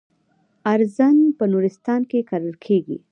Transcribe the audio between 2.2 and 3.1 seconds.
کرل کیږي.